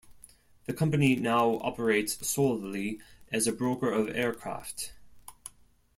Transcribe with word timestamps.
The 0.65 0.73
company 0.73 1.15
now 1.15 1.59
operates 1.59 2.27
solely 2.27 2.99
as 3.31 3.45
a 3.45 3.51
broker 3.53 3.91
of 3.91 4.09
aircraft. 4.09 4.93